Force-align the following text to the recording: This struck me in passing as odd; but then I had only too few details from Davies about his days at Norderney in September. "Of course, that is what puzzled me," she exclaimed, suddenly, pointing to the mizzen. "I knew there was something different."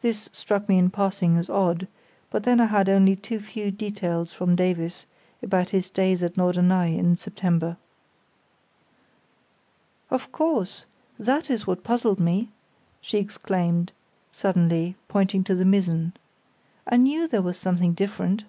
This 0.00 0.28
struck 0.32 0.68
me 0.68 0.76
in 0.76 0.90
passing 0.90 1.36
as 1.36 1.48
odd; 1.48 1.86
but 2.30 2.42
then 2.42 2.58
I 2.60 2.64
had 2.66 2.88
only 2.88 3.14
too 3.14 3.38
few 3.38 3.70
details 3.70 4.32
from 4.32 4.56
Davies 4.56 5.06
about 5.40 5.70
his 5.70 5.88
days 5.88 6.24
at 6.24 6.36
Norderney 6.36 6.98
in 6.98 7.14
September. 7.16 7.76
"Of 10.10 10.32
course, 10.32 10.84
that 11.16 11.48
is 11.48 11.64
what 11.64 11.84
puzzled 11.84 12.18
me," 12.18 12.50
she 13.00 13.18
exclaimed, 13.18 13.92
suddenly, 14.32 14.96
pointing 15.06 15.44
to 15.44 15.54
the 15.54 15.64
mizzen. 15.64 16.14
"I 16.88 16.96
knew 16.96 17.28
there 17.28 17.40
was 17.40 17.56
something 17.56 17.92
different." 17.94 18.42